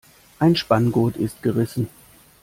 Ein 0.39 0.55
Spanngurt 0.55 1.15
ist 1.17 1.43
gerissen. 1.43 1.87